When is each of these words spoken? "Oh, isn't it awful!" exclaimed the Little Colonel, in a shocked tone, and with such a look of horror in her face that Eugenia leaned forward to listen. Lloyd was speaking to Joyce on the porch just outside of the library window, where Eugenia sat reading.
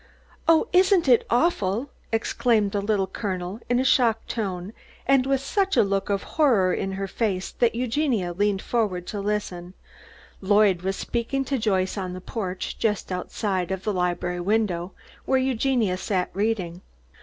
"Oh, 0.47 0.67
isn't 0.73 1.07
it 1.07 1.27
awful!" 1.29 1.91
exclaimed 2.11 2.71
the 2.71 2.81
Little 2.81 3.05
Colonel, 3.05 3.59
in 3.69 3.79
a 3.79 3.83
shocked 3.83 4.29
tone, 4.29 4.73
and 5.05 5.27
with 5.27 5.41
such 5.41 5.77
a 5.77 5.83
look 5.83 6.09
of 6.09 6.23
horror 6.23 6.73
in 6.73 6.93
her 6.93 7.05
face 7.07 7.51
that 7.51 7.75
Eugenia 7.75 8.33
leaned 8.33 8.63
forward 8.63 9.05
to 9.05 9.21
listen. 9.21 9.75
Lloyd 10.41 10.81
was 10.81 10.95
speaking 10.95 11.45
to 11.45 11.59
Joyce 11.59 11.99
on 11.99 12.13
the 12.13 12.19
porch 12.19 12.79
just 12.79 13.11
outside 13.11 13.69
of 13.69 13.83
the 13.83 13.93
library 13.93 14.39
window, 14.41 14.91
where 15.25 15.37
Eugenia 15.37 15.97
sat 15.97 16.31
reading. 16.33 16.81